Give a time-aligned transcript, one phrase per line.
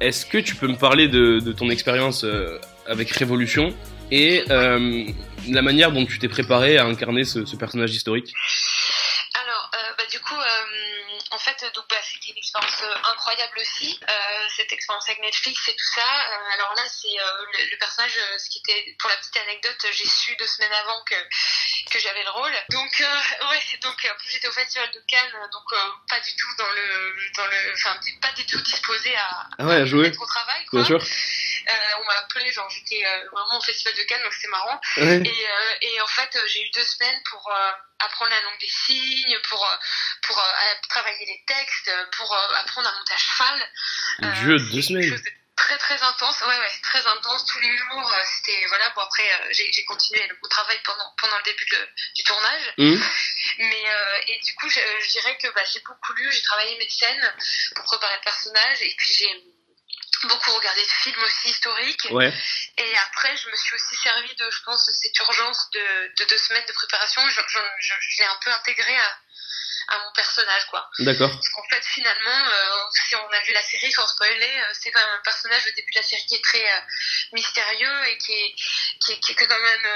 [0.00, 3.74] Est-ce que tu peux me parler de, ton expérience euh, avec Révolution
[4.10, 5.04] et euh,
[5.48, 8.32] la manière dont tu t'es préparé à incarner ce, personnage historique?
[9.34, 10.34] Alors, euh, bah, du coup,
[11.38, 15.68] en fait, donc bah, c'était une expérience euh, incroyable aussi, euh, cette expérience avec Netflix
[15.68, 16.02] et tout ça.
[16.02, 19.36] Euh, alors là, c'est euh, le, le personnage, euh, ce qui était, pour la petite
[19.36, 21.14] anecdote, j'ai su deux semaines avant que
[21.92, 22.52] que j'avais le rôle.
[22.70, 25.76] Donc, euh, ouais, donc en plus j'étais au festival de Cannes, donc euh,
[26.08, 29.76] pas du tout dans le, dans le, enfin pas du tout disposée à, Ah ouais,
[29.76, 30.08] à jouer.
[30.08, 30.64] être au travail.
[30.66, 30.80] Quoi.
[30.80, 31.02] Bien sûr.
[31.68, 34.80] Euh, on m'a appelé, genre j'étais euh, vraiment au festival de Cannes, donc c'était marrant.
[34.96, 35.22] Ouais.
[35.24, 37.52] Et, euh, et en fait, j'ai eu deux semaines pour
[38.00, 39.66] apprendre la langue des signes, pour
[40.22, 40.42] pour
[40.88, 43.70] travailler les textes, pour apprendre à monter à cheval.
[44.42, 45.22] Dieu, c'est deux semaines.
[45.56, 48.12] Très très intense, ouais ouais, très intense tous les jours.
[48.12, 48.88] euh, C'était voilà.
[48.90, 52.62] Bon après, euh, j'ai continué le travail pendant pendant le début de- du tournage.
[52.78, 53.02] Hum,
[53.58, 56.78] Mais euh, et du coup, je, je dirais que bah, j'ai beaucoup lu, j'ai travaillé
[56.78, 57.34] mes scènes
[57.74, 59.30] pour préparer le personnage, et puis j'ai
[60.24, 62.08] beaucoup regardé de films aussi historiques.
[62.10, 62.32] Ouais.
[62.78, 66.38] Et après, je me suis aussi servi de, je pense, cette urgence de, de deux
[66.38, 67.22] semaines de préparation.
[67.28, 69.18] Je, je, je, je l'ai un peu intégré à,
[69.90, 70.90] à mon personnage, quoi.
[70.98, 71.30] D'accord.
[71.30, 74.90] Parce qu'en fait, finalement, euh, si on a vu la série sans spoiler, euh, c'est
[74.90, 76.80] quand même un personnage au début de la série qui est très euh,
[77.32, 78.54] mystérieux et qui est,
[79.00, 79.86] qui est, qui est quand même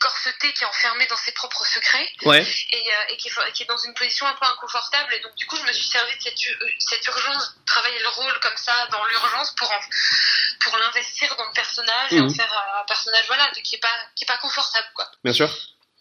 [0.00, 2.42] corseté, qui est enfermé dans ses propres secrets Ouais.
[2.70, 5.14] et, et qui, est, qui est dans une position un peu inconfortable.
[5.14, 6.38] Et donc, du coup, je me suis servi de cette,
[6.80, 8.00] cette urgence, de travailler
[8.42, 12.34] comme ça, dans l'urgence, pour, en- pour l'investir dans le personnage et en Mhm.
[12.34, 14.86] faire un, personnage voilà, de- qui est pas, qui est pas confortable.
[14.94, 15.06] Quoi.
[15.24, 15.50] Bien sûr.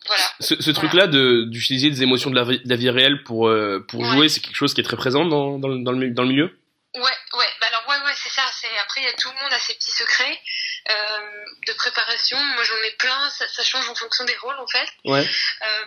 [0.07, 0.23] Voilà.
[0.39, 3.47] Ce, ce truc-là de d'utiliser des émotions de la, vie- de la vie réelle pour
[3.47, 4.09] euh, pour Ouais.
[4.09, 6.29] jouer, c'est quelque chose qui est très présent dans dans, le- dans, le, dans le
[6.29, 6.57] milieu?
[6.95, 8.43] Ouais, ouais, bah alors ouais, ouais, c'est ça.
[8.59, 10.41] C'est après, il y a tout le monde a ses petits secrets
[10.89, 12.37] euh, de préparation.
[12.37, 13.29] Moi, j'en ai plein.
[13.29, 14.89] Ça, ça change en fonction des rôles, en fait.
[15.05, 15.25] Ouais.
[15.61, 15.85] Euh,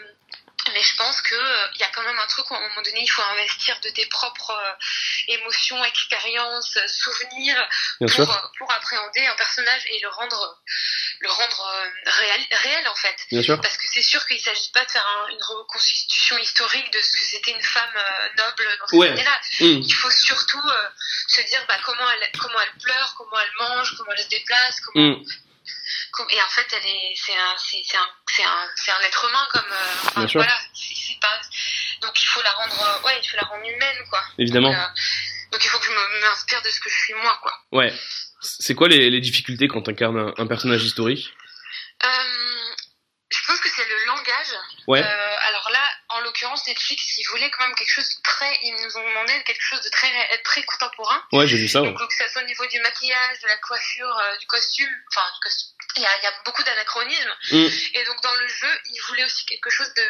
[0.75, 2.69] mais je pense que euh, il y a quand même un truc où à un
[2.69, 4.73] moment donné, il faut investir de tes propres euh,
[5.29, 7.69] émotions, expériences, euh, souvenirs
[8.01, 10.59] pour euh, pour appréhender un personnage et le rendre
[11.21, 13.17] le rendre euh, réel, réel en fait.
[13.31, 13.61] Bien sûr.
[13.61, 17.13] Parce que c'est sûr qu'il s'agit pas de faire un- une reconstitution historique de ce
[17.13, 19.09] que c'était une femme euh, noble dans ces Ouais.
[19.09, 19.41] années-là.
[19.61, 20.89] Hum, Il faut surtout euh,
[21.29, 24.81] se dire bah, comment elle comment elle pleure, comment elle mange, comment elle se déplace,
[24.81, 25.25] comment, hum.
[26.31, 29.47] Et en fait elle est c'est un c'est un c'est un c'est un être humain
[29.53, 31.41] comme euh, enfin, voilà c'est c'est pas
[32.03, 34.23] donc il faut la rendre euh, ouais il faut la rendre humaine quoi.
[34.39, 34.71] Évidemment.
[34.73, 37.53] Donc, euh, donc il faut que je m'inspire de ce que je suis moi quoi.
[37.73, 37.93] Ouais.
[38.41, 41.33] C'est quoi les, les difficultés quand t'incarnes un, un personnage historique?
[42.05, 42.09] Euh,
[43.31, 44.55] je pense que c'est le langage.
[44.87, 45.03] Ouais.
[45.03, 46.21] Euh, alors là, en
[46.55, 49.63] l'occurrence, Netflix, ils voulaient quand même quelque chose de très, ils nous ont demandé quelque
[49.63, 51.23] chose de très, très contemporain.
[51.33, 51.83] Ouais, j'ai vu ça.
[51.83, 51.89] Ouais.
[51.93, 55.27] Donc, que ça soit au niveau du maquillage, de la coiffure, euh, du costume, enfin,
[55.35, 55.71] du costume.
[55.97, 57.35] Il y a, il y a beaucoup d'anachronismes.
[57.53, 60.09] Hum, Et donc, dans le jeu, ils voulaient aussi quelque chose de,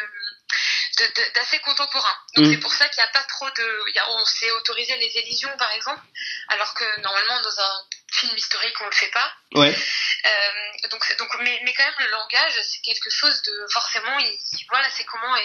[1.35, 2.15] d'assez contemporain.
[2.35, 2.51] Donc, Mm.
[2.51, 4.95] c'est pour ça qu'il n'y a pas trop de, il y a, on s'est autorisé
[4.97, 6.01] les élisions, par exemple,
[6.49, 9.33] alors que normalement, dans un film historique, on le fait pas.
[9.55, 9.75] Ouais.
[10.25, 14.37] Euh, donc, donc, mais, mais quand même, le langage, c'est quelque chose de forcément, il,
[14.69, 15.35] voilà, c'est comment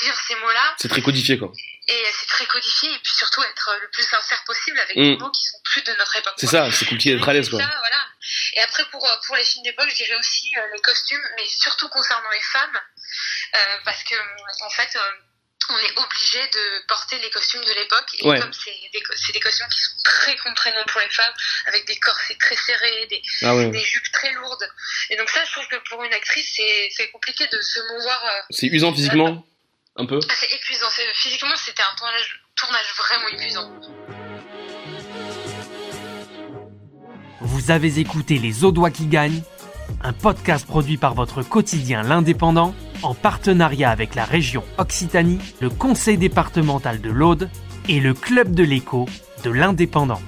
[0.00, 1.52] dire ces mots-là, C'est très codifié quoi.
[1.86, 5.02] et c'est très codifié, et puis surtout être le plus sincère possible avec Mm.
[5.02, 6.34] des mots qui sont plus de notre époque.
[6.36, 7.60] C'est ça, c'est compliqué d'être à l'aise quoi.
[7.60, 8.04] Ça, voilà.
[8.54, 11.46] Et après, pour, euh, pour les films d'époque, je dirais aussi euh, les costumes, mais
[11.48, 12.76] surtout concernant les femmes,
[13.56, 14.14] euh, parce que,
[14.64, 15.00] en fait, euh,
[15.70, 18.40] on est obligé de porter les costumes de l'époque, et Ouais.
[18.40, 19.00] comme c'est des,
[19.40, 21.32] costumes qui sont très contraignants pour les femmes,
[21.66, 23.70] avec des corsets très serrés, des, Ah ouais.
[23.70, 24.66] des jupes très lourdes.
[25.10, 26.58] Et donc ça, je trouve que pour une actrice,
[26.96, 28.20] c'est compliqué de se mouvoir.
[28.24, 29.44] euh, C'est usant physiquement,
[29.96, 30.20] un peu.
[30.28, 30.88] ah, c'est épuisant.
[31.14, 33.72] Physiquement, c'était un tournage, tournage vraiment épuisant.
[37.40, 39.42] Vous avez écouté Les Audois qui gagnent,
[40.02, 46.18] un podcast produit par votre quotidien L'Indépendant en partenariat avec la région Occitanie, le conseil
[46.18, 47.48] départemental de l'Aude
[47.88, 49.06] et le club de l'écho
[49.44, 50.20] de l'Indépendant.